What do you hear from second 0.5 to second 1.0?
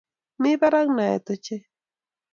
barak